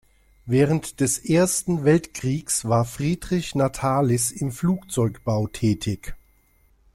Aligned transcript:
Während 0.47 0.99
des 0.99 1.19
Ersten 1.19 1.83
Weltkriegs 1.83 2.65
war 2.67 2.85
Friedrich 2.85 3.53
Natalis 3.53 4.31
im 4.31 4.51
Flugzeugbau 4.51 5.45
tätig. 5.45 6.15